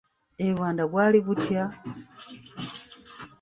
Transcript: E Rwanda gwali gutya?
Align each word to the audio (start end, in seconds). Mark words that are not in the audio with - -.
E 0.45 0.47
Rwanda 0.53 0.83
gwali 0.91 1.19
gutya? 1.27 1.63